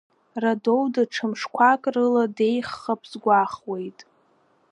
[0.41, 3.99] Радоу даҽа мшқәак рыла деиӷьхап сгәахуеит.